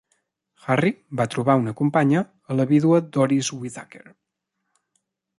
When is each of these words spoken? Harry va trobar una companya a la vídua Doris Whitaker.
Harry 0.67 0.87
va 1.19 1.25
trobar 1.33 1.55
una 1.59 1.73
companya 1.81 2.23
a 2.53 2.57
la 2.59 2.65
vídua 2.71 3.01
Doris 3.17 3.51
Whitaker. 3.57 4.01